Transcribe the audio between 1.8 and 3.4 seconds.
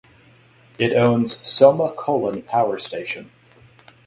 Kolin power station.